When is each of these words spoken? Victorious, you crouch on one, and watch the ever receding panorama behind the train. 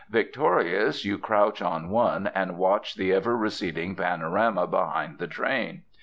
Victorious, 0.09 1.05
you 1.05 1.19
crouch 1.19 1.61
on 1.61 1.87
one, 1.91 2.25
and 2.33 2.57
watch 2.57 2.95
the 2.95 3.13
ever 3.13 3.37
receding 3.37 3.93
panorama 3.95 4.65
behind 4.65 5.19
the 5.19 5.27
train. 5.27 5.83